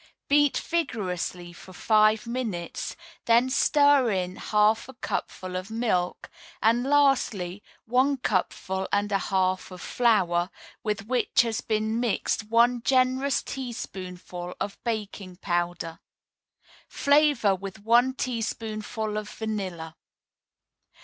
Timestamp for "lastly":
6.89-7.61